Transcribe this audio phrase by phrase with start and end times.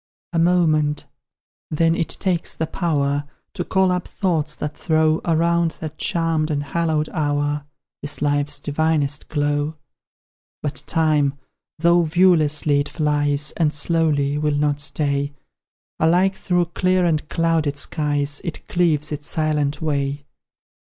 [0.33, 1.05] A moment,
[1.69, 6.63] then, it takes the power To call up thoughts that throw Around that charmed and
[6.63, 7.67] hallowed hour,
[8.01, 9.75] This life's divinest glow.
[10.63, 11.37] But Time,
[11.77, 15.33] though viewlessly it flies, And slowly, will not stay;
[15.99, 20.25] Alike, through clear and clouded skies, It cleaves its silent way.